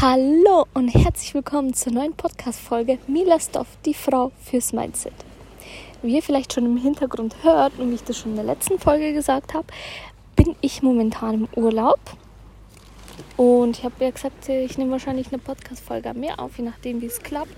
Hallo 0.00 0.64
und 0.74 0.86
herzlich 0.90 1.34
willkommen 1.34 1.74
zur 1.74 1.92
neuen 1.92 2.12
Podcast-Folge 2.12 3.00
Mila 3.08 3.40
Stoff, 3.40 3.66
die 3.84 3.94
Frau 3.94 4.30
fürs 4.44 4.72
Mindset. 4.72 5.12
Wie 6.02 6.14
ihr 6.14 6.22
vielleicht 6.22 6.52
schon 6.52 6.66
im 6.66 6.76
Hintergrund 6.76 7.34
hört 7.42 7.76
und 7.80 7.90
wie 7.90 7.96
ich 7.96 8.04
das 8.04 8.16
schon 8.16 8.30
in 8.30 8.36
der 8.36 8.44
letzten 8.44 8.78
Folge 8.78 9.12
gesagt 9.12 9.54
habe, 9.54 9.66
bin 10.36 10.54
ich 10.60 10.84
momentan 10.84 11.34
im 11.34 11.48
Urlaub. 11.56 11.98
Und 13.36 13.78
ich 13.78 13.84
habe 13.84 14.04
ja 14.04 14.10
gesagt, 14.12 14.48
ich 14.48 14.78
nehme 14.78 14.92
wahrscheinlich 14.92 15.32
eine 15.32 15.38
Podcast-Folge 15.38 16.14
mehr 16.14 16.38
auf, 16.38 16.58
je 16.58 16.64
nachdem, 16.64 17.00
wie 17.00 17.06
es 17.06 17.18
klappt. 17.18 17.56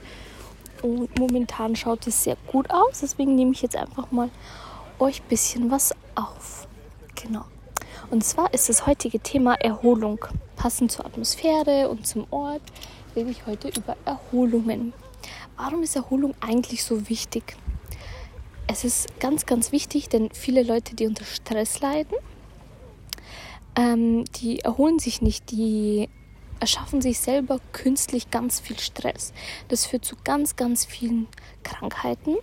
Und 0.81 1.19
momentan 1.19 1.77
schaut 1.77 2.07
es 2.07 2.25
sehr 2.25 2.39
gut 2.47 2.71
aus, 2.71 3.01
deswegen 3.03 3.35
nehme 3.35 3.53
ich 3.53 3.61
jetzt 3.61 3.77
einfach 3.77 4.11
mal 4.13 4.31
euch 4.99 5.21
ein 5.21 5.29
bisschen 5.29 5.71
was 5.71 5.95
auf. 6.15 6.67
Genau. 7.23 7.45
Und 8.11 8.25
zwar 8.25 8.55
ist 8.55 8.71
das 8.71 8.87
heutige 8.87 9.21
Thema 9.21 9.57
Erholung. 9.57 10.25
Passend 10.61 10.93
zur 10.93 11.07
Atmosphäre 11.07 11.89
und 11.89 12.07
zum 12.07 12.27
Ort 12.31 12.61
rede 13.17 13.31
ich 13.31 13.47
heute 13.47 13.69
über 13.69 13.97
Erholungen. 14.05 14.93
Warum 15.57 15.83
ist 15.83 15.97
Erholung 15.97 16.35
eigentlich 16.41 16.85
so 16.85 17.09
wichtig? 17.09 17.57
Es 18.67 18.85
ist 18.85 19.19
ganz, 19.21 19.47
ganz 19.47 19.73
wichtig, 19.73 20.11
denn 20.11 20.29
viele 20.35 20.63
Leute, 20.63 20.95
die 20.95 21.07
unter 21.07 21.25
Stress 21.25 21.81
leiden, 21.81 22.15
ähm, 23.75 24.27
die 24.37 24.61
erholen 24.61 24.99
sich 24.99 25.23
nicht, 25.23 25.51
die 25.51 26.11
erschaffen 26.61 27.01
sich 27.01 27.21
selber 27.21 27.59
künstlich 27.73 28.31
ganz 28.31 28.61
viel 28.61 28.79
Stress. 28.79 29.33
Das 29.69 29.87
führt 29.87 30.05
zu 30.05 30.15
ganz, 30.25 30.57
ganz 30.57 30.85
vielen 30.85 31.27
Krankheiten 31.63 32.37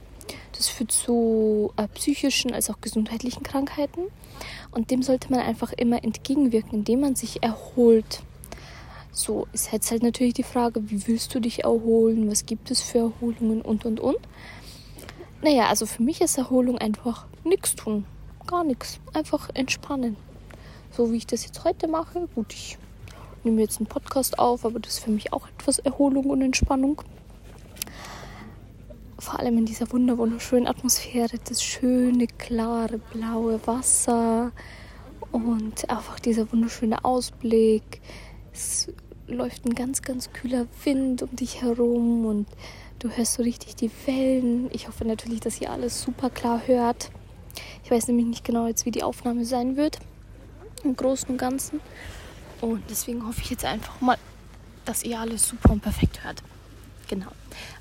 das 0.58 0.67
führt 0.67 0.91
zu 0.91 1.72
äh, 1.77 1.88
psychischen 1.90 2.54
als 2.54 2.70
auch 2.70 2.81
gesundheitlichen 2.81 3.44
Krankheiten. 3.44 4.02
Und 4.72 4.91
dem 4.91 5.03
sollte 5.03 5.31
man 5.31 5.40
einfach 5.40 5.73
immer 5.73 6.03
entgegenwirken, 6.03 6.80
indem 6.80 7.02
man 7.02 7.16
sich 7.16 7.44
erholt. 7.44 8.22
So 9.12 9.48
ist 9.53 9.72
jetzt 9.72 9.90
halt 9.91 10.03
natürlich 10.03 10.36
die 10.36 10.44
Frage, 10.44 10.90
wie 10.90 11.08
willst 11.08 11.34
du 11.34 11.40
dich 11.40 11.63
erholen? 11.63 12.30
Was 12.30 12.45
gibt 12.45 12.70
es 12.72 12.81
für 12.81 13.00
Erholungen 13.00 13.61
und 13.61 13.86
und 13.86 14.00
und. 14.00 14.17
Naja, 15.42 15.67
also 15.67 15.86
für 15.86 16.03
mich 16.03 16.22
ist 16.22 16.38
Erholung 16.38 16.78
einfach 16.78 17.25
nichts 17.44 17.75
tun. 17.75 18.06
Gar 18.45 18.64
nichts. 18.64 19.00
Einfach 19.14 19.50
entspannen. 19.53 20.17
So 20.91 21.12
wie 21.12 21.17
ich 21.17 21.28
das 21.28 21.45
jetzt 21.45 21.64
heute 21.64 21.88
mache. 21.88 22.28
Gut, 22.34 22.53
ich 22.53 22.78
nehme 23.44 23.62
jetzt 23.62 23.78
einen 23.80 23.88
Podcast 23.88 24.39
auf, 24.39 24.66
aber 24.66 24.80
das 24.80 24.94
ist 24.94 25.03
für 25.03 25.12
mich 25.12 25.34
auch 25.34 25.47
etwas 25.47 25.80
Erholung 25.80 26.25
und 26.25 26.41
Entspannung 26.41 27.02
vor 29.19 29.39
allem 29.39 29.57
in 29.57 29.65
dieser 29.65 29.91
wunderschönen 29.91 30.67
Atmosphäre, 30.67 31.37
das 31.43 31.63
schöne, 31.63 32.27
klare, 32.27 32.99
blaue 32.99 33.59
Wasser 33.65 34.51
und 35.31 35.89
einfach 35.89 36.19
dieser 36.19 36.51
wunderschöne 36.51 37.03
Ausblick. 37.03 38.01
Es 38.53 38.88
läuft 39.27 39.65
ein 39.65 39.75
ganz, 39.75 40.01
ganz 40.01 40.31
kühler 40.31 40.67
Wind 40.83 41.23
um 41.23 41.35
dich 41.35 41.61
herum 41.61 42.25
und 42.25 42.47
du 42.99 43.09
hörst 43.09 43.33
so 43.33 43.43
richtig 43.43 43.75
die 43.75 43.91
Wellen. 44.05 44.69
Ich 44.71 44.88
hoffe 44.88 45.05
natürlich, 45.05 45.39
dass 45.39 45.59
ihr 45.61 45.71
alles 45.71 46.01
super 46.01 46.29
klar 46.29 46.61
hört. 46.65 47.11
Ich 47.83 47.91
weiß 47.91 48.07
nämlich 48.07 48.27
nicht 48.27 48.43
genau 48.43 48.67
jetzt, 48.67 48.85
wie 48.85 48.91
die 48.91 49.03
Aufnahme 49.03 49.45
sein 49.45 49.77
wird. 49.77 49.99
Im 50.83 50.95
Großen 50.95 51.29
und 51.29 51.38
Ganzen. 51.38 51.81
Und 52.61 52.83
deswegen 52.89 53.25
hoffe 53.27 53.41
ich 53.41 53.49
jetzt 53.49 53.65
einfach 53.65 53.99
mal, 53.99 54.17
dass 54.85 55.03
ihr 55.03 55.19
alles 55.19 55.47
super 55.47 55.71
und 55.71 55.81
perfekt 55.81 56.23
hört. 56.23 56.43
Genau. 57.08 57.31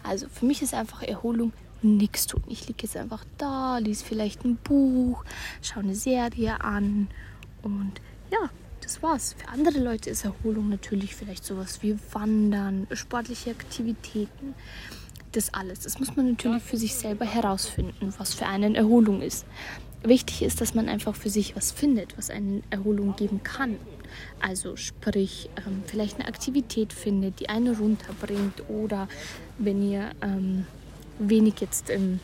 Also 0.03 0.29
für 0.29 0.47
mich 0.47 0.63
ist 0.63 0.75
einfach 0.75 1.03
Erholung 1.03 1.53
nichts 1.83 2.27
tun. 2.27 2.43
Ich 2.49 2.67
liege 2.69 2.83
jetzt 2.83 2.97
einfach 2.97 3.25
da, 3.39 3.79
lese 3.79 4.05
vielleicht 4.05 4.45
ein 4.45 4.57
Buch, 4.57 5.25
schaue 5.63 5.83
eine 5.83 5.95
Serie 5.95 6.61
an 6.61 7.09
und 7.63 7.93
ja, 8.31 8.51
das 8.81 9.03
war's. 9.03 9.35
Für 9.39 9.49
andere 9.49 9.79
Leute 9.79 10.11
ist 10.11 10.25
Erholung 10.25 10.69
natürlich 10.69 11.15
vielleicht 11.15 11.45
sowas 11.45 11.83
wie 11.83 11.99
Wandern, 12.13 12.87
sportliche 12.93 13.51
Aktivitäten. 13.51 14.55
Das 15.33 15.53
alles. 15.53 15.81
Das 15.81 15.99
muss 15.99 16.17
man 16.17 16.31
natürlich 16.31 16.63
für 16.63 16.79
sich 16.79 16.95
selber 16.95 17.27
herausfinden, 17.27 18.15
was 18.17 18.33
für 18.33 18.47
einen 18.47 18.75
Erholung 18.75 19.21
ist. 19.21 19.45
Wichtig 20.03 20.43
ist, 20.43 20.61
dass 20.61 20.75
man 20.75 20.89
einfach 20.89 21.17
für 21.17 21.31
sich 21.31 21.57
was 21.57 21.73
findet, 21.73 22.17
was 22.17 22.31
einen 22.31 22.63
Erholung 22.71 23.17
geben 23.17 23.43
kann. 23.43 23.77
Also 24.41 24.77
sprich, 24.77 25.51
ähm, 25.67 25.83
vielleicht 25.87 26.19
eine 26.19 26.29
Aktivität 26.29 26.93
findet, 26.93 27.41
die 27.41 27.49
einen 27.49 27.75
runterbringt 27.75 28.69
oder 28.69 29.09
wenn 29.59 29.83
ihr 29.83 30.11
ähm, 30.23 30.67
wenig 31.19 31.61
jetzt 31.61 31.91
ähm, 31.91 32.21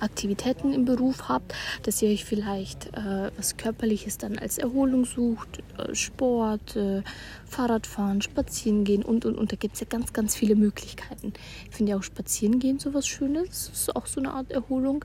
Aktivitäten 0.00 0.72
im 0.72 0.84
Beruf 0.84 1.28
habt, 1.28 1.54
dass 1.82 2.00
ihr 2.02 2.10
euch 2.10 2.24
vielleicht 2.24 2.86
äh, 2.94 3.30
was 3.36 3.56
Körperliches 3.56 4.18
dann 4.18 4.38
als 4.38 4.58
Erholung 4.58 5.04
sucht, 5.04 5.62
äh, 5.76 5.94
Sport, 5.94 6.76
äh, 6.76 7.02
Fahrradfahren, 7.46 8.22
Spazieren 8.22 8.84
gehen 8.84 9.02
und 9.02 9.24
und 9.24 9.36
und. 9.36 9.50
Da 9.52 9.56
gibt 9.56 9.74
es 9.74 9.80
ja 9.80 9.86
ganz, 9.88 10.12
ganz 10.12 10.36
viele 10.36 10.54
Möglichkeiten. 10.54 11.32
Ich 11.68 11.76
finde 11.76 11.92
ja 11.92 11.98
auch 11.98 12.02
Spazieren 12.02 12.60
gehen 12.60 12.78
so 12.78 12.94
was 12.94 13.06
Schönes. 13.06 13.48
Das 13.48 13.80
ist 13.80 13.96
auch 13.96 14.06
so 14.06 14.20
eine 14.20 14.32
Art 14.32 14.50
Erholung. 14.52 15.04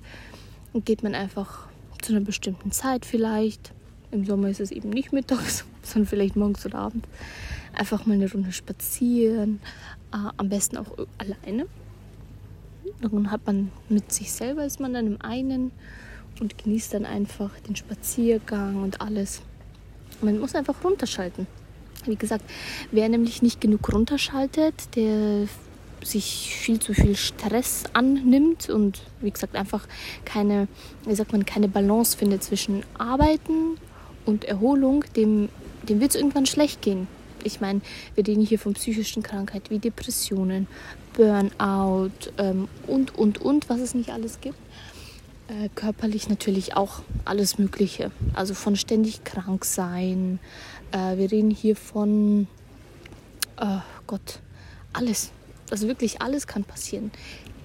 Und 0.73 0.85
geht 0.85 1.03
man 1.03 1.15
einfach 1.15 1.67
zu 2.01 2.13
einer 2.13 2.25
bestimmten 2.25 2.71
Zeit 2.71 3.05
vielleicht. 3.05 3.73
Im 4.11 4.25
Sommer 4.25 4.49
ist 4.49 4.59
es 4.59 4.71
eben 4.71 4.89
nicht 4.89 5.13
mittags, 5.13 5.65
sondern 5.83 6.07
vielleicht 6.07 6.35
morgens 6.35 6.65
oder 6.65 6.79
abends. 6.79 7.07
Einfach 7.73 8.05
mal 8.05 8.13
eine 8.13 8.31
Runde 8.31 8.51
spazieren. 8.51 9.59
Äh, 10.11 10.29
am 10.37 10.49
besten 10.49 10.77
auch 10.77 10.97
alleine. 11.17 11.67
Dann 13.01 13.31
hat 13.31 13.45
man 13.45 13.71
mit 13.89 14.11
sich 14.11 14.31
selber 14.31 14.65
ist 14.65 14.79
man 14.79 14.93
dann 14.93 15.07
im 15.07 15.21
einen 15.21 15.71
und 16.39 16.57
genießt 16.57 16.93
dann 16.93 17.05
einfach 17.05 17.57
den 17.61 17.75
Spaziergang 17.75 18.81
und 18.81 19.01
alles. 19.01 19.41
Man 20.21 20.39
muss 20.39 20.55
einfach 20.55 20.83
runterschalten. 20.83 21.47
Wie 22.05 22.15
gesagt, 22.15 22.43
wer 22.91 23.07
nämlich 23.09 23.41
nicht 23.41 23.61
genug 23.61 23.91
runterschaltet, 23.93 24.95
der 24.95 25.47
sich 26.03 26.55
viel 26.55 26.79
zu 26.79 26.93
viel 26.93 27.15
Stress 27.15 27.83
annimmt 27.93 28.69
und 28.69 29.01
wie 29.21 29.31
gesagt 29.31 29.55
einfach 29.55 29.87
keine, 30.25 30.67
wie 31.05 31.15
sagt 31.15 31.31
man, 31.31 31.45
keine 31.45 31.67
Balance 31.67 32.17
findet 32.17 32.43
zwischen 32.43 32.83
Arbeiten 32.97 33.77
und 34.25 34.45
Erholung, 34.45 35.03
dem, 35.15 35.49
dem 35.87 35.99
wird 35.99 36.11
es 36.11 36.15
irgendwann 36.15 36.45
schlecht 36.45 36.81
gehen. 36.81 37.07
Ich 37.43 37.59
meine, 37.59 37.81
wir 38.15 38.25
reden 38.25 38.45
hier 38.45 38.59
von 38.59 38.73
psychischen 38.73 39.21
Krankheiten 39.21 39.69
wie 39.69 39.79
Depressionen, 39.79 40.67
Burnout 41.13 42.11
ähm, 42.37 42.67
und, 42.87 43.15
und, 43.17 43.39
und, 43.39 43.69
was 43.69 43.81
es 43.81 43.93
nicht 43.93 44.11
alles 44.11 44.39
gibt. 44.39 44.57
Äh, 45.49 45.67
körperlich 45.75 46.29
natürlich 46.29 46.77
auch 46.77 47.01
alles 47.25 47.57
Mögliche. 47.57 48.11
Also 48.33 48.53
von 48.53 48.77
ständig 48.77 49.25
krank 49.25 49.65
sein. 49.65 50.39
Äh, 50.91 51.17
wir 51.17 51.31
reden 51.31 51.51
hier 51.51 51.75
von, 51.75 52.47
oh 53.59 53.81
Gott, 54.07 54.39
alles. 54.93 55.31
Also 55.69 55.87
wirklich 55.87 56.21
alles 56.21 56.47
kann 56.47 56.63
passieren. 56.63 57.11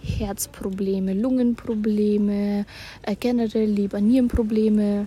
Herzprobleme, 0.03 1.15
Lungenprobleme, 1.15 2.65
äh, 3.03 3.17
generell 3.19 3.69
Leber-Nierenprobleme. 3.69 5.07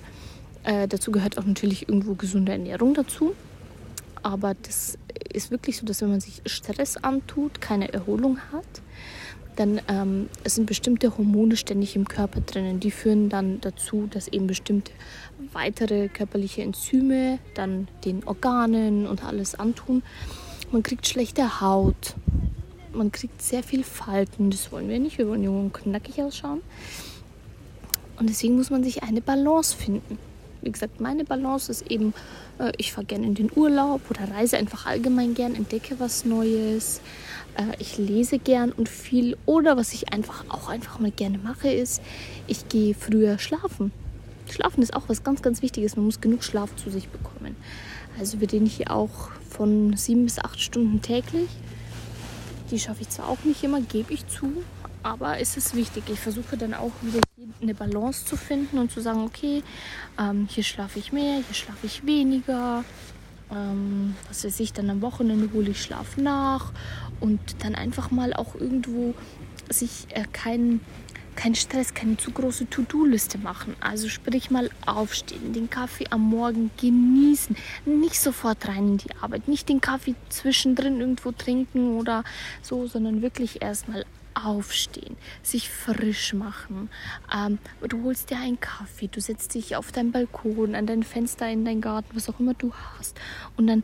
Äh, 0.63 0.87
dazu 0.87 1.11
gehört 1.11 1.37
auch 1.37 1.45
natürlich 1.45 1.87
irgendwo 1.87 2.13
gesunde 2.13 2.51
Ernährung 2.51 2.93
dazu. 2.93 3.33
Aber 4.21 4.53
das 4.53 4.97
ist 5.33 5.51
wirklich 5.51 5.77
so, 5.77 5.85
dass 5.85 6.01
wenn 6.01 6.09
man 6.09 6.19
sich 6.19 6.41
Stress 6.45 6.97
antut, 6.97 7.61
keine 7.61 7.91
Erholung 7.91 8.37
hat, 8.51 8.81
dann 9.55 9.81
ähm, 9.87 10.29
sind 10.45 10.65
bestimmte 10.65 11.17
Hormone 11.17 11.57
ständig 11.57 11.95
im 11.95 12.07
Körper 12.07 12.41
drinnen. 12.41 12.79
Die 12.79 12.91
führen 12.91 13.29
dann 13.29 13.59
dazu, 13.61 14.07
dass 14.09 14.27
eben 14.27 14.47
bestimmte 14.47 14.91
weitere 15.51 16.07
körperliche 16.07 16.61
Enzyme 16.61 17.39
dann 17.55 17.87
den 18.05 18.23
Organen 18.25 19.07
und 19.07 19.23
alles 19.23 19.55
antun. 19.55 20.03
Man 20.71 20.83
kriegt 20.83 21.05
schlechte 21.05 21.59
Haut, 21.59 22.15
man 22.93 23.11
kriegt 23.11 23.41
sehr 23.41 23.63
viel 23.63 23.83
Falten. 23.83 24.51
Das 24.51 24.71
wollen 24.71 24.89
wir 24.89 24.99
nicht. 24.99 25.17
Wir 25.17 25.27
wollen 25.27 25.43
jung 25.43 25.65
und 25.65 25.73
knackig 25.73 26.21
ausschauen. 26.21 26.61
Und 28.19 28.29
deswegen 28.29 28.55
muss 28.55 28.69
man 28.69 28.83
sich 28.83 29.03
eine 29.03 29.21
Balance 29.21 29.75
finden. 29.75 30.17
Wie 30.61 30.71
gesagt, 30.71 31.01
meine 31.01 31.23
Balance 31.23 31.71
ist 31.71 31.89
eben, 31.89 32.13
äh, 32.59 32.71
ich 32.77 32.93
fahre 32.93 33.05
gerne 33.05 33.25
in 33.25 33.33
den 33.33 33.51
Urlaub 33.55 34.01
oder 34.09 34.31
reise 34.31 34.57
einfach 34.57 34.85
allgemein 34.85 35.33
gern, 35.33 35.55
entdecke 35.55 35.99
was 35.99 36.23
Neues. 36.23 37.01
Äh, 37.57 37.75
ich 37.79 37.97
lese 37.97 38.37
gern 38.37 38.71
und 38.71 38.87
viel. 38.87 39.37
Oder 39.47 39.75
was 39.75 39.93
ich 39.93 40.13
einfach 40.13 40.45
auch 40.49 40.69
einfach 40.69 40.99
mal 40.99 41.11
gerne 41.11 41.39
mache, 41.39 41.71
ist, 41.71 42.01
ich 42.47 42.67
gehe 42.69 42.93
früher 42.93 43.39
schlafen. 43.39 43.91
Schlafen 44.51 44.83
ist 44.83 44.93
auch 44.93 45.03
was 45.07 45.23
ganz, 45.23 45.41
ganz 45.41 45.61
Wichtiges. 45.61 45.95
Man 45.95 46.05
muss 46.05 46.21
genug 46.21 46.43
Schlaf 46.43 46.75
zu 46.75 46.91
sich 46.91 47.07
bekommen. 47.09 47.55
Also 48.19 48.39
wir 48.39 48.51
reden 48.51 48.65
hier 48.65 48.91
auch 48.91 49.31
von 49.49 49.95
sieben 49.97 50.25
bis 50.25 50.37
acht 50.37 50.59
Stunden 50.59 51.01
täglich. 51.01 51.49
Die 52.71 52.79
schaffe 52.79 53.01
ich 53.01 53.09
zwar 53.09 53.27
auch 53.27 53.43
nicht 53.43 53.63
immer, 53.63 53.81
gebe 53.81 54.13
ich 54.13 54.25
zu, 54.27 54.63
aber 55.03 55.39
es 55.39 55.57
ist 55.57 55.75
wichtig. 55.75 56.03
Ich 56.07 56.19
versuche 56.19 56.55
dann 56.55 56.73
auch 56.73 56.91
wieder 57.01 57.19
eine 57.61 57.75
Balance 57.75 58.25
zu 58.25 58.37
finden 58.37 58.77
und 58.77 58.91
zu 58.91 59.01
sagen, 59.01 59.23
okay, 59.23 59.61
ähm, 60.17 60.47
hier 60.49 60.63
schlafe 60.63 60.99
ich 60.99 61.11
mehr, 61.11 61.35
hier 61.35 61.53
schlafe 61.53 61.85
ich 61.85 62.05
weniger. 62.05 62.85
Ähm, 63.51 64.15
was 64.29 64.45
weiß 64.45 64.59
ich, 64.61 64.71
dann 64.71 64.89
am 64.89 65.01
Wochenende 65.01 65.49
hole 65.53 65.71
ich 65.71 65.81
Schlaf 65.81 66.15
nach 66.15 66.71
und 67.19 67.39
dann 67.59 67.75
einfach 67.75 68.09
mal 68.09 68.33
auch 68.33 68.55
irgendwo 68.55 69.13
sich 69.69 70.07
äh, 70.09 70.23
keinen 70.31 70.79
keinen 71.35 71.55
Stress, 71.55 71.93
keine 71.93 72.17
zu 72.17 72.31
große 72.31 72.69
To-Do-Liste 72.69 73.37
machen. 73.37 73.75
Also 73.79 74.09
sprich 74.09 74.51
mal 74.51 74.69
aufstehen, 74.85 75.53
den 75.53 75.69
Kaffee 75.69 76.05
am 76.09 76.21
Morgen 76.21 76.71
genießen, 76.79 77.55
nicht 77.85 78.19
sofort 78.19 78.67
rein 78.67 78.89
in 78.89 78.97
die 78.97 79.15
Arbeit, 79.21 79.47
nicht 79.47 79.69
den 79.69 79.81
Kaffee 79.81 80.15
zwischendrin 80.29 80.99
irgendwo 80.99 81.31
trinken 81.31 81.97
oder 81.97 82.23
so, 82.61 82.87
sondern 82.87 83.21
wirklich 83.21 83.61
erstmal 83.61 84.05
aufstehen, 84.33 85.17
sich 85.43 85.69
frisch 85.69 86.33
machen. 86.33 86.89
Ähm, 87.33 87.59
du 87.87 88.03
holst 88.03 88.29
dir 88.29 88.37
einen 88.37 88.59
Kaffee, 88.59 89.07
du 89.07 89.19
setzt 89.19 89.55
dich 89.55 89.75
auf 89.75 89.91
deinen 89.91 90.11
Balkon, 90.11 90.75
an 90.75 90.85
dein 90.85 91.03
Fenster, 91.03 91.49
in 91.49 91.65
deinen 91.65 91.81
Garten, 91.81 92.15
was 92.15 92.29
auch 92.29 92.39
immer 92.39 92.53
du 92.53 92.71
hast. 92.97 93.19
Und 93.57 93.67
dann 93.67 93.83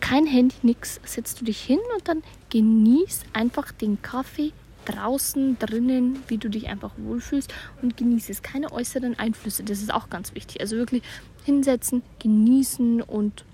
kein 0.00 0.26
Handy, 0.26 0.54
nix, 0.62 1.00
setzt 1.04 1.40
du 1.40 1.44
dich 1.44 1.60
hin 1.60 1.78
und 1.94 2.08
dann 2.08 2.22
genieß 2.50 3.22
einfach 3.32 3.70
den 3.72 4.00
Kaffee 4.02 4.52
draußen, 4.84 5.58
drinnen, 5.58 6.22
wie 6.28 6.38
du 6.38 6.48
dich 6.48 6.68
einfach 6.68 6.92
wohlfühlst 6.96 7.52
und 7.82 7.96
genieße 7.96 8.32
es. 8.32 8.42
Keine 8.42 8.72
äußeren 8.72 9.18
Einflüsse, 9.18 9.62
das 9.62 9.80
ist 9.80 9.92
auch 9.92 10.10
ganz 10.10 10.34
wichtig. 10.34 10.60
Also 10.60 10.76
wirklich 10.76 11.02
hinsetzen, 11.44 12.02
genießen 12.18 13.02
und 13.02 13.44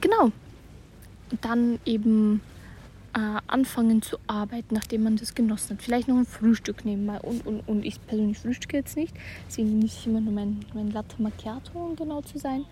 genau, 0.00 0.32
dann 1.40 1.78
eben 1.84 2.40
äh, 3.14 3.40
anfangen 3.46 4.02
zu 4.02 4.18
arbeiten, 4.26 4.74
nachdem 4.74 5.02
man 5.04 5.16
das 5.16 5.34
genossen 5.34 5.76
hat. 5.76 5.82
Vielleicht 5.82 6.08
noch 6.08 6.16
ein 6.16 6.26
Frühstück 6.26 6.84
nehmen 6.84 7.06
mal 7.06 7.18
und, 7.18 7.46
und, 7.46 7.60
und 7.60 7.84
ich 7.84 8.04
persönlich 8.06 8.38
frühstücke 8.38 8.78
jetzt 8.78 8.96
nicht, 8.96 9.14
deswegen 9.48 9.70
genieße 9.70 9.98
ich 10.00 10.06
immer 10.06 10.20
nur 10.20 10.32
mein, 10.32 10.64
mein 10.74 10.90
Latte 10.90 11.20
Macchiato, 11.20 11.78
um 11.78 11.96
genau 11.96 12.20
zu 12.22 12.38
sein. 12.38 12.64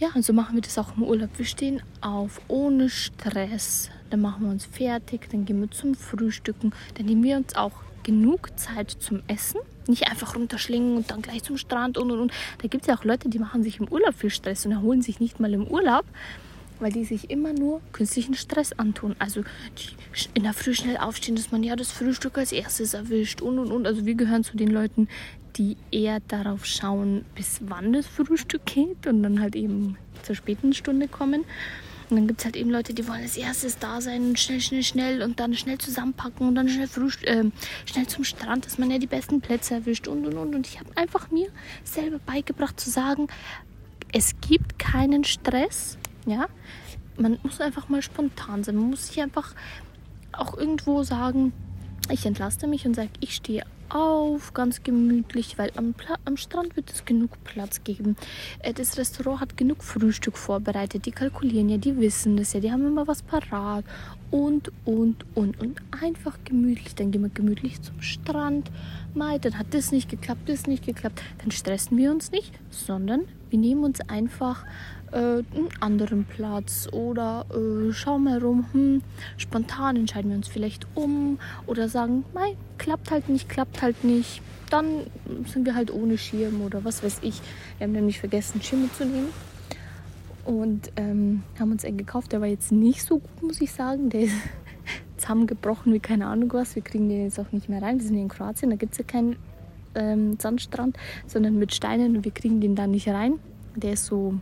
Ja, 0.00 0.08
und 0.14 0.24
so 0.24 0.32
machen 0.32 0.54
wir 0.54 0.62
das 0.62 0.78
auch 0.78 0.96
im 0.96 1.02
Urlaub. 1.02 1.28
Wir 1.36 1.44
stehen 1.44 1.82
auf 2.00 2.40
ohne 2.48 2.88
Stress. 2.88 3.90
Dann 4.08 4.22
machen 4.22 4.44
wir 4.44 4.50
uns 4.50 4.64
fertig, 4.64 5.28
dann 5.30 5.44
gehen 5.44 5.60
wir 5.60 5.70
zum 5.70 5.94
Frühstücken. 5.94 6.72
Dann 6.94 7.04
nehmen 7.04 7.22
wir 7.22 7.36
uns 7.36 7.54
auch 7.54 7.72
genug 8.02 8.58
Zeit 8.58 8.90
zum 8.90 9.20
Essen. 9.26 9.60
Nicht 9.88 10.08
einfach 10.08 10.36
runterschlingen 10.36 10.96
und 10.96 11.10
dann 11.10 11.20
gleich 11.20 11.42
zum 11.42 11.58
Strand 11.58 11.98
und 11.98 12.10
und 12.10 12.18
und. 12.18 12.32
Da 12.62 12.68
gibt 12.68 12.84
es 12.84 12.88
ja 12.88 12.96
auch 12.96 13.04
Leute, 13.04 13.28
die 13.28 13.38
machen 13.38 13.62
sich 13.62 13.78
im 13.78 13.88
Urlaub 13.88 14.14
viel 14.14 14.30
Stress 14.30 14.64
und 14.64 14.72
erholen 14.72 15.02
sich 15.02 15.20
nicht 15.20 15.38
mal 15.38 15.52
im 15.52 15.66
Urlaub, 15.66 16.06
weil 16.80 16.92
die 16.92 17.04
sich 17.04 17.30
immer 17.30 17.52
nur 17.52 17.80
künstlichen 17.92 18.34
Stress 18.34 18.72
antun. 18.72 19.16
Also 19.18 19.44
in 20.34 20.42
der 20.42 20.52
Früh 20.52 20.74
schnell 20.74 20.96
aufstehen, 20.96 21.36
dass 21.36 21.52
man 21.52 21.62
ja 21.62 21.76
das 21.76 21.90
Frühstück 21.90 22.38
als 22.38 22.52
erstes 22.52 22.94
erwischt 22.94 23.42
und 23.42 23.58
und 23.58 23.70
und. 23.70 23.86
Also 23.86 24.06
wir 24.06 24.14
gehören 24.14 24.44
zu 24.44 24.56
den 24.56 24.68
Leuten, 24.68 25.08
die 25.56 25.76
eher 25.90 26.20
darauf 26.20 26.64
schauen, 26.64 27.24
bis 27.34 27.60
wann 27.62 27.92
das 27.92 28.06
Frühstück 28.06 28.66
geht 28.66 29.06
und 29.06 29.22
dann 29.22 29.40
halt 29.40 29.56
eben 29.56 29.96
zur 30.22 30.34
späten 30.34 30.72
Stunde 30.72 31.08
kommen. 31.08 31.44
Und 32.08 32.16
dann 32.16 32.26
gibt 32.26 32.40
es 32.40 32.44
halt 32.44 32.56
eben 32.56 32.70
Leute, 32.70 32.92
die 32.92 33.06
wollen 33.06 33.22
als 33.22 33.36
erstes 33.36 33.78
da 33.78 34.00
sein, 34.00 34.36
schnell, 34.36 34.60
schnell, 34.60 34.82
schnell 34.82 35.22
und 35.22 35.38
dann 35.38 35.54
schnell 35.54 35.78
zusammenpacken 35.78 36.48
und 36.48 36.56
dann 36.56 36.68
schnell, 36.68 36.88
äh, 37.22 37.44
schnell 37.86 38.06
zum 38.08 38.24
Strand, 38.24 38.66
dass 38.66 38.78
man 38.78 38.90
ja 38.90 38.98
die 38.98 39.06
besten 39.06 39.40
Plätze 39.40 39.74
erwischt 39.74 40.08
und 40.08 40.26
und 40.26 40.36
und. 40.36 40.54
Und 40.56 40.66
ich 40.66 40.80
habe 40.80 40.90
einfach 40.96 41.30
mir 41.30 41.48
selber 41.84 42.18
beigebracht 42.18 42.80
zu 42.80 42.90
sagen, 42.90 43.28
es 44.12 44.34
gibt 44.40 44.78
keinen 44.80 45.22
Stress, 45.22 45.98
ja. 46.26 46.48
Man 47.16 47.38
muss 47.42 47.60
einfach 47.60 47.88
mal 47.88 48.02
spontan 48.02 48.64
sein. 48.64 48.76
Man 48.76 48.90
muss 48.90 49.08
sich 49.08 49.20
einfach 49.20 49.54
auch 50.32 50.56
irgendwo 50.56 51.02
sagen, 51.02 51.52
ich 52.10 52.26
entlaste 52.26 52.66
mich 52.66 52.86
und 52.86 52.94
sage, 52.94 53.10
ich 53.20 53.34
stehe 53.34 53.64
auf, 53.90 54.54
ganz 54.54 54.82
gemütlich, 54.82 55.58
weil 55.58 55.70
am, 55.76 55.94
Pla 55.94 56.16
am 56.24 56.36
Strand 56.36 56.76
wird 56.76 56.90
es 56.90 57.04
genug 57.04 57.42
Platz 57.44 57.82
geben. 57.84 58.16
Äh, 58.60 58.72
das 58.72 58.96
Restaurant 58.96 59.40
hat 59.40 59.56
genug 59.56 59.82
Frühstück 59.82 60.38
vorbereitet. 60.38 61.06
Die 61.06 61.10
kalkulieren 61.10 61.68
ja, 61.68 61.76
die 61.76 61.98
wissen 61.98 62.36
das 62.36 62.52
ja, 62.52 62.60
die 62.60 62.70
haben 62.72 62.86
immer 62.86 63.06
was 63.06 63.22
parat. 63.22 63.84
Und, 64.30 64.70
und, 64.84 65.24
und. 65.34 65.60
Und 65.60 65.80
einfach 66.00 66.38
gemütlich. 66.44 66.94
Dann 66.94 67.10
gehen 67.10 67.22
wir 67.22 67.30
gemütlich 67.30 67.82
zum 67.82 68.00
Strand. 68.00 68.70
Mai, 69.14 69.38
dann 69.38 69.58
hat 69.58 69.74
das 69.74 69.90
nicht 69.90 70.08
geklappt, 70.08 70.48
das 70.48 70.66
nicht 70.66 70.86
geklappt. 70.86 71.20
Dann 71.38 71.50
stressen 71.50 71.96
wir 71.96 72.12
uns 72.12 72.30
nicht, 72.30 72.52
sondern 72.70 73.22
wir 73.50 73.58
nehmen 73.58 73.82
uns 73.82 74.00
einfach 74.02 74.64
äh, 75.12 75.16
einen 75.16 75.68
anderen 75.80 76.24
Platz 76.24 76.88
oder 76.92 77.46
äh, 77.50 77.92
schauen 77.92 78.24
mal 78.24 78.38
rum, 78.38 78.66
hm, 78.72 79.02
spontan 79.36 79.96
entscheiden 79.96 80.30
wir 80.30 80.36
uns 80.36 80.48
vielleicht 80.48 80.86
um 80.94 81.38
oder 81.66 81.88
sagen, 81.88 82.24
nein, 82.34 82.56
klappt 82.78 83.10
halt 83.10 83.28
nicht, 83.28 83.48
klappt 83.48 83.82
halt 83.82 84.04
nicht. 84.04 84.42
Dann 84.70 85.06
sind 85.46 85.66
wir 85.66 85.74
halt 85.74 85.92
ohne 85.92 86.16
Schirm 86.16 86.60
oder 86.62 86.84
was 86.84 87.02
weiß 87.02 87.18
ich. 87.22 87.40
Wir 87.78 87.86
haben 87.86 87.92
nämlich 87.92 88.20
vergessen, 88.20 88.62
Schirme 88.62 88.90
zu 88.92 89.04
nehmen. 89.04 89.28
Und 90.44 90.90
ähm, 90.96 91.42
haben 91.58 91.72
uns 91.72 91.84
einen 91.84 91.98
gekauft, 91.98 92.32
der 92.32 92.40
war 92.40 92.48
jetzt 92.48 92.72
nicht 92.72 93.02
so 93.02 93.18
gut, 93.18 93.42
muss 93.42 93.60
ich 93.60 93.72
sagen. 93.72 94.10
Der 94.10 94.22
ist 94.22 94.34
zusammengebrochen 95.16 95.92
wie 95.92 96.00
keine 96.00 96.26
Ahnung 96.26 96.52
was. 96.52 96.74
Wir 96.74 96.82
kriegen 96.82 97.08
den 97.08 97.24
jetzt 97.24 97.38
auch 97.38 97.52
nicht 97.52 97.68
mehr 97.68 97.82
rein. 97.82 97.98
Wir 97.98 98.06
sind 98.06 98.16
in 98.16 98.28
Kroatien, 98.28 98.70
da 98.70 98.76
gibt 98.76 98.92
es 98.92 98.98
ja 98.98 99.04
keinen 99.04 99.36
ähm, 99.94 100.38
Sandstrand, 100.38 100.96
sondern 101.26 101.58
mit 101.58 101.74
Steinen 101.74 102.16
und 102.16 102.24
wir 102.24 102.32
kriegen 102.32 102.60
den 102.60 102.74
da 102.74 102.86
nicht 102.86 103.08
rein. 103.08 103.38
Der 103.76 103.92
ist 103.94 104.06
so 104.06 104.34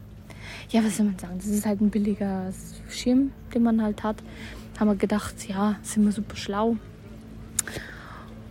ja, 0.71 0.85
was 0.85 0.97
soll 0.97 1.07
man 1.07 1.19
sagen? 1.19 1.35
Das 1.39 1.47
ist 1.47 1.67
halt 1.67 1.81
ein 1.81 1.91
billiger 1.91 2.53
Schirm, 2.91 3.33
den 3.55 3.63
man 3.63 3.83
halt 3.83 4.03
hat. 4.03 4.23
Haben 4.79 4.91
wir 4.91 4.97
gedacht, 4.97 5.49
ja, 5.49 5.77
sind 5.83 6.05
wir 6.05 6.13
super 6.13 6.37
schlau. 6.37 6.77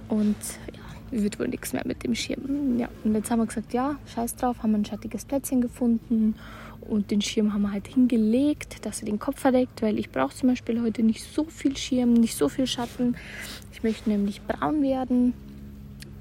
Und 0.09 0.35
ja, 0.73 1.21
wird 1.21 1.39
wohl 1.39 1.47
nichts 1.47 1.73
mehr 1.73 1.83
mit 1.85 2.03
dem 2.03 2.15
Schirm. 2.15 2.77
Ja, 2.79 2.89
und 3.03 3.15
jetzt 3.15 3.31
haben 3.31 3.39
wir 3.39 3.45
gesagt, 3.45 3.73
ja, 3.73 3.97
scheiß 4.13 4.35
drauf, 4.35 4.63
haben 4.63 4.71
wir 4.71 4.79
ein 4.79 4.85
schattiges 4.85 5.25
Plätzchen 5.25 5.61
gefunden 5.61 6.35
und 6.81 7.11
den 7.11 7.21
Schirm 7.21 7.53
haben 7.53 7.63
wir 7.63 7.71
halt 7.71 7.87
hingelegt, 7.87 8.85
dass 8.85 9.01
er 9.01 9.05
den 9.05 9.19
Kopf 9.19 9.39
verdeckt, 9.39 9.81
weil 9.81 9.99
ich 9.99 10.09
brauche 10.09 10.35
zum 10.35 10.49
Beispiel 10.49 10.81
heute 10.81 11.03
nicht 11.03 11.23
so 11.23 11.43
viel 11.45 11.75
Schirm, 11.75 12.13
nicht 12.13 12.35
so 12.35 12.49
viel 12.49 12.67
Schatten. 12.67 13.15
Ich 13.73 13.83
möchte 13.83 14.09
nämlich 14.09 14.41
braun 14.41 14.81
werden. 14.81 15.33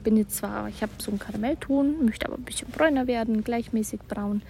Bin 0.03 0.17
jetzt 0.17 0.37
zwar, 0.37 0.69
ich 0.69 0.83
habe 0.83 0.93
so 0.99 1.11
einen 1.11 1.19
Karamellton, 1.19 2.05
möchte 2.05 2.27
aber 2.27 2.37
ein 2.37 2.45
bisschen 2.45 2.69
bräuner 2.71 3.07
werden, 3.07 3.43
gleichmäßig 3.43 4.01
braun 4.09 4.43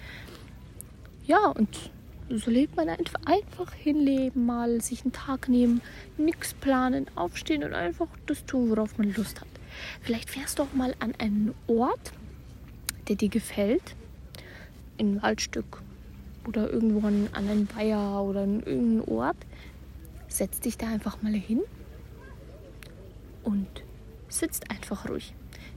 ja, 1.26 1.48
und 1.48 1.90
so 2.28 2.50
lebt 2.50 2.76
man 2.76 2.88
einfach, 2.88 3.20
einfach 3.24 3.72
hinleben, 3.72 4.46
mal 4.46 4.80
sich 4.80 5.02
einen 5.02 5.12
Tag 5.12 5.48
nehmen, 5.48 5.80
nichts 6.16 6.54
planen, 6.54 7.06
aufstehen 7.14 7.62
und 7.62 7.74
einfach 7.74 8.08
das 8.26 8.44
tun, 8.44 8.70
worauf 8.70 8.98
man 8.98 9.14
Lust 9.14 9.40
hat. 9.40 9.48
Vielleicht 10.00 10.30
fährst 10.30 10.58
du 10.58 10.64
auch 10.64 10.72
mal 10.72 10.94
an 10.98 11.14
einen 11.18 11.54
Ort, 11.66 12.12
der 13.08 13.16
dir 13.16 13.28
gefällt, 13.28 13.94
in 14.98 15.16
ein 15.16 15.22
Waldstück 15.22 15.82
oder 16.46 16.70
irgendwo 16.70 17.06
an, 17.06 17.28
an 17.32 17.48
einen 17.48 17.68
Weiher 17.76 18.22
oder 18.22 18.42
an 18.42 18.60
irgendeinen 18.60 19.08
Ort. 19.08 19.36
Setz 20.28 20.60
dich 20.60 20.78
da 20.78 20.88
einfach 20.88 21.22
mal 21.22 21.32
hin 21.32 21.60
und 23.44 23.68
sitzt 24.28 24.70
einfach 24.70 25.08
ruhig. 25.08 25.34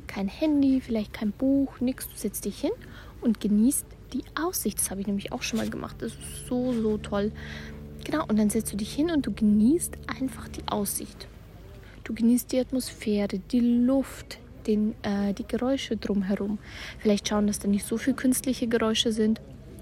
Kein 0.07 0.27
Handy, 0.27 0.81
vielleicht 0.81 1.13
kein 1.13 1.31
Buch, 1.31 1.79
nichts. 1.79 2.07
Du 2.07 2.15
setzt 2.15 2.45
dich 2.45 2.59
hin 2.59 2.71
und 3.21 3.39
genießt 3.39 3.85
die 4.13 4.23
Aussicht. 4.35 4.79
Das 4.79 4.91
habe 4.91 5.01
ich 5.01 5.07
nämlich 5.07 5.31
auch 5.31 5.41
schon 5.41 5.59
mal 5.59 5.69
gemacht. 5.69 5.97
Das 5.99 6.11
ist 6.11 6.47
so, 6.47 6.73
so 6.73 6.97
toll. 6.97 7.31
Genau, 8.03 8.25
und 8.27 8.39
dann 8.39 8.49
setzt 8.49 8.71
du 8.73 8.77
dich 8.77 8.93
hin 8.93 9.11
und 9.11 9.25
du 9.25 9.33
genießt 9.33 9.97
einfach 10.07 10.47
die 10.47 10.67
Aussicht. 10.67 11.27
Du 12.03 12.13
genießt 12.13 12.51
die 12.51 12.59
Atmosphäre, 12.59 13.39
die 13.39 13.59
Luft, 13.59 14.39
den, 14.65 14.95
äh, 15.03 15.33
die 15.33 15.47
Geräusche 15.47 15.97
drumherum. 15.97 16.57
Vielleicht 16.97 17.27
schauen, 17.27 17.47
dass 17.47 17.59
da 17.59 17.67
nicht 17.67 17.85
so 17.85 17.97
viele 17.97 18.15
künstliche 18.15 18.67
Geräusche 18.67 19.11
sind, 19.11 19.41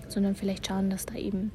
sondern 0.10 0.36
vielleicht 0.36 0.68
schauen, 0.68 0.90
dass 0.90 1.06
da 1.06 1.16
eben 1.16 1.52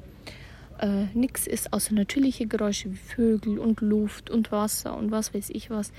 äh, 0.79 1.05
nichts 1.13 1.47
ist 1.47 1.73
außer 1.73 1.93
natürliche 1.93 2.47
Geräusche 2.47 2.91
wie 2.91 2.97
Vögel 2.97 3.59
und 3.59 3.81
Luft 3.81 4.29
und 4.29 4.51
Wasser 4.51 4.97
und 4.97 5.11
was 5.11 5.33
weiß 5.33 5.49
ich 5.51 5.69
was. 5.69 5.91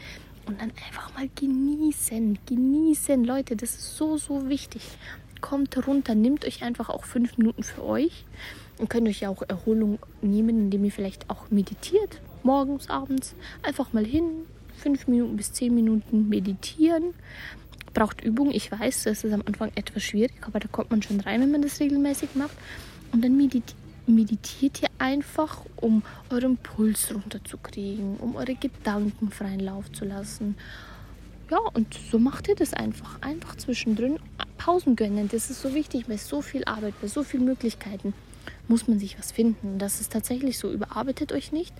Und 0.46 0.60
dann 0.60 0.72
einfach 0.86 1.14
mal 1.14 1.28
genießen, 1.34 2.38
genießen, 2.46 3.24
Leute, 3.24 3.56
das 3.56 3.70
ist 3.70 3.96
so, 3.96 4.16
so 4.16 4.48
wichtig 4.48 4.82
kommt 5.44 5.86
runter, 5.86 6.14
nehmt 6.14 6.46
euch 6.46 6.62
einfach 6.62 6.88
auch 6.88 7.04
fünf 7.04 7.36
Minuten 7.36 7.62
für 7.62 7.84
euch 7.84 8.24
und 8.78 8.88
könnt 8.88 9.06
euch 9.06 9.20
ja 9.20 9.28
auch 9.28 9.42
Erholung 9.46 9.98
nehmen, 10.22 10.58
indem 10.58 10.86
ihr 10.86 10.90
vielleicht 10.90 11.28
auch 11.28 11.50
meditiert, 11.50 12.22
morgens, 12.42 12.88
abends. 12.88 13.34
Einfach 13.62 13.92
mal 13.92 14.06
hin, 14.06 14.24
fünf 14.74 15.06
Minuten 15.06 15.36
bis 15.36 15.52
zehn 15.52 15.74
Minuten 15.74 16.30
meditieren. 16.30 17.12
Braucht 17.92 18.24
Übung, 18.24 18.52
ich 18.52 18.72
weiß, 18.72 19.02
das 19.02 19.22
ist 19.22 19.34
am 19.34 19.42
Anfang 19.44 19.70
etwas 19.74 20.02
schwierig, 20.02 20.32
aber 20.46 20.60
da 20.60 20.68
kommt 20.68 20.90
man 20.90 21.02
schon 21.02 21.20
rein, 21.20 21.42
wenn 21.42 21.50
man 21.50 21.60
das 21.60 21.78
regelmäßig 21.78 22.30
macht. 22.36 22.56
Und 23.12 23.22
dann 23.22 23.36
meditiert 23.36 23.76
meditiert 24.06 24.82
ihr 24.82 24.88
einfach, 24.98 25.62
um 25.76 26.02
euren 26.28 26.58
Puls 26.58 27.14
runterzukriegen, 27.14 28.16
um 28.16 28.36
eure 28.36 28.54
Gedanken 28.54 29.30
freien 29.30 29.60
Lauf 29.60 29.90
zu 29.92 30.04
lassen. 30.04 30.56
Ja, 31.50 31.58
und 31.72 31.94
so 32.10 32.18
macht 32.18 32.48
ihr 32.48 32.54
das 32.54 32.74
einfach. 32.74 33.20
Einfach 33.22 33.56
zwischendrin 33.56 34.18
Pausen 34.64 34.96
gönnen. 34.96 35.28
Das 35.28 35.50
ist 35.50 35.60
so 35.60 35.74
wichtig. 35.74 36.06
Bei 36.06 36.16
so 36.16 36.40
viel 36.40 36.64
Arbeit, 36.64 36.94
bei 37.02 37.06
so 37.06 37.22
vielen 37.22 37.44
Möglichkeiten 37.44 38.14
muss 38.66 38.88
man 38.88 38.98
sich 38.98 39.18
was 39.18 39.30
finden. 39.30 39.78
Das 39.78 40.00
ist 40.00 40.10
tatsächlich 40.10 40.58
so. 40.58 40.72
Überarbeitet 40.72 41.32
euch 41.32 41.52
nicht. 41.52 41.74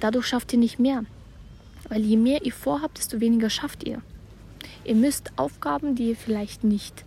Dadurch 0.00 0.26
schafft 0.26 0.54
ihr 0.54 0.58
nicht 0.58 0.78
mehr. 0.78 1.04
Weil 1.90 2.00
je 2.00 2.16
mehr 2.16 2.42
ihr 2.42 2.54
vorhabt, 2.54 2.96
desto 2.96 3.20
weniger 3.20 3.50
schafft 3.50 3.84
ihr. 3.84 4.00
Ihr 4.82 4.94
müsst 4.94 5.30
Aufgaben, 5.36 5.94
die 5.94 6.08
ihr 6.08 6.16
vielleicht 6.16 6.64
nicht 6.64 7.04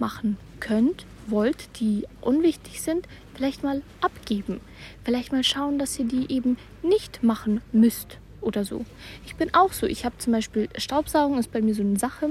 machen 0.00 0.38
könnt, 0.58 1.06
wollt, 1.28 1.78
die 1.78 2.08
unwichtig 2.20 2.82
sind, 2.82 3.06
vielleicht 3.34 3.62
mal 3.62 3.82
abgeben. 4.00 4.60
Vielleicht 5.04 5.30
mal 5.30 5.44
schauen, 5.44 5.78
dass 5.78 5.96
ihr 6.00 6.06
die 6.06 6.32
eben 6.32 6.56
nicht 6.82 7.22
machen 7.22 7.60
müsst. 7.70 8.18
oder 8.40 8.64
so. 8.64 8.84
Ich 9.24 9.36
bin 9.36 9.54
auch 9.54 9.72
so. 9.72 9.86
Ich 9.86 10.04
habe 10.04 10.18
zum 10.18 10.32
Beispiel 10.32 10.68
Staubsaugen 10.76 11.38
ist 11.38 11.52
bei 11.52 11.62
mir 11.62 11.76
so 11.76 11.82
eine 11.82 11.98
Sache. 11.98 12.30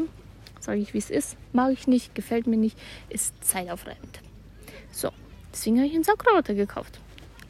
Sage 0.60 0.80
ich, 0.80 0.94
wie 0.94 0.98
es 0.98 1.10
ist. 1.10 1.38
Mag 1.54 1.72
ich 1.74 1.88
nicht, 1.88 2.16
gefällt 2.16 2.48
mir 2.48 2.58
nicht, 2.58 2.78
ist 3.10 3.34
zeitaufreibend. 3.44 4.20
So, 4.92 5.12
deswegen 5.54 5.78
habe 5.78 5.88
ich 5.88 5.96
einen 5.96 6.04
Saugroboter 6.04 6.54
gekauft. 6.54 7.00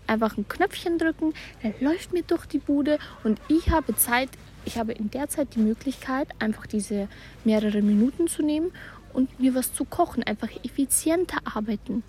Einfach 0.08 0.38
ein 0.38 0.48
Knöpfchen 0.48 0.98
drücken, 0.98 1.34
der 1.64 1.74
läuft 1.82 2.14
mir 2.14 2.24
durch 2.24 2.46
die 2.46 2.60
Bude 2.60 2.98
und 3.24 3.42
ich 3.50 3.72
habe 3.72 3.96
Zeit, 3.96 4.30
ich 4.64 4.78
habe 4.78 4.94
in 4.94 5.12
der 5.12 5.28
Zeit 5.28 5.56
die 5.56 5.60
Möglichkeit, 5.60 6.30
einfach 6.40 6.66
diese 6.66 7.10
mehrere 7.44 7.82
Minuten 7.82 8.28
zu 8.28 8.42
nehmen 8.42 8.72
und 9.14 9.40
mir 9.40 9.54
was 9.56 9.74
zu 9.74 9.84
kochen, 9.84 10.24
einfach 10.24 10.50
effizienter 10.64 11.40
arbeiten. 11.44 12.04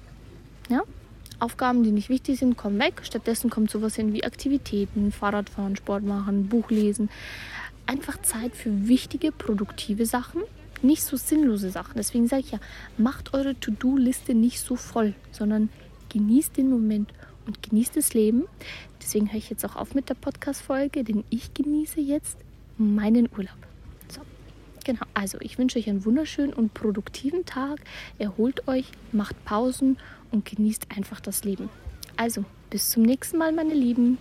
Ja? 0.69 0.83
Aufgaben, 1.41 1.85
die 1.85 1.93
nicht 1.93 2.09
wichtig 2.09 2.39
sind, 2.39 2.57
kommen 2.57 2.81
weg. 2.81 3.01
Stattdessen 3.03 3.49
kommt 3.49 3.71
sowas 3.71 3.95
hin 3.95 4.13
wie 4.13 4.25
Aktivitäten, 4.25 5.13
Fahrradfahren, 5.13 5.77
Sport 5.77 6.03
machen, 6.03 6.49
Buch 6.49 6.71
lesen. 6.71 7.11
Einfach 7.87 8.21
Zeit 8.23 8.57
für 8.57 8.89
wichtige, 8.89 9.31
produktive 9.31 10.05
Sachen, 10.05 10.43
nicht 10.83 11.03
so 11.03 11.17
sinnlose 11.17 11.71
Sachen. 11.71 11.95
Deswegen 11.97 12.27
sage 12.27 12.43
ich 12.43 12.51
ja, 12.53 12.61
macht 12.97 13.35
eure 13.35 13.59
To-Do-Liste 13.59 14.35
nicht 14.35 14.61
so 14.61 14.77
voll, 14.77 15.15
sondern 15.33 15.69
genießt 16.09 16.57
den 16.57 16.71
Moment 16.71 17.13
und 17.47 17.63
genießt 17.63 17.97
das 17.97 18.15
Leben. 18.15 18.45
Deswegen 19.01 19.31
höre 19.31 19.39
ich 19.39 19.51
jetzt 19.51 19.65
auch 19.65 19.77
auf 19.77 19.95
mit 19.95 20.09
der 20.09 20.15
Podcast-Folge, 20.15 21.05
denn 21.05 21.25
ich 21.31 21.55
genieße 21.55 22.01
jetzt 22.01 22.39
meinen 22.77 23.29
Urlaub. 23.37 23.57
So, 24.09 24.21
genau. 24.85 25.05
Also, 25.15 25.39
ich 25.41 25.59
wünsche 25.59 25.79
euch 25.79 25.89
einen 25.89 26.05
wunderschönen 26.05 26.53
und 26.53 26.75
produktiven 26.75 27.45
Tag. 27.45 27.81
Erholt 28.19 28.69
euch, 28.69 28.91
macht 29.13 29.45
Pausen 29.45 29.99
und 30.31 30.45
genießt 30.45 30.89
einfach 30.97 31.21
das 31.21 31.45
Leben. 31.45 31.69
Also, 32.17 32.45
bis 32.71 32.91
zum 32.91 33.03
nächsten 33.03 33.39
Mal, 33.39 33.53
meine 33.53 33.75
Lieben. 33.75 34.19